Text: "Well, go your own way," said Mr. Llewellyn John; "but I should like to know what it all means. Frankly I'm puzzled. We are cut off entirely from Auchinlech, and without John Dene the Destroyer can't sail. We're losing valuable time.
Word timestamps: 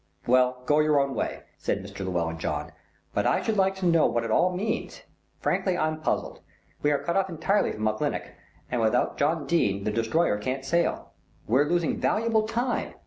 "Well, 0.25 0.63
go 0.65 0.79
your 0.79 0.99
own 0.99 1.13
way," 1.13 1.43
said 1.59 1.83
Mr. 1.83 1.99
Llewellyn 1.99 2.39
John; 2.39 2.71
"but 3.13 3.27
I 3.27 3.43
should 3.43 3.55
like 3.57 3.75
to 3.75 3.85
know 3.85 4.07
what 4.07 4.23
it 4.23 4.31
all 4.31 4.51
means. 4.57 5.03
Frankly 5.39 5.77
I'm 5.77 6.01
puzzled. 6.01 6.39
We 6.81 6.89
are 6.89 7.03
cut 7.03 7.15
off 7.15 7.29
entirely 7.29 7.71
from 7.71 7.87
Auchinlech, 7.87 8.33
and 8.71 8.81
without 8.81 9.17
John 9.17 9.45
Dene 9.45 9.83
the 9.83 9.91
Destroyer 9.91 10.39
can't 10.39 10.65
sail. 10.65 11.11
We're 11.45 11.69
losing 11.69 11.99
valuable 11.99 12.47
time. 12.47 12.95